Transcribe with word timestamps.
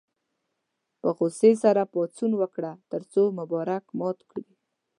په 0.99 1.09
غوسې 1.17 1.51
سره 1.63 1.81
پاڅون 1.93 2.31
وکړ 2.41 2.63
تر 2.91 3.01
څو 3.11 3.21
مبارک 3.39 3.83
مات 3.99 4.19
کړي. 4.29 4.51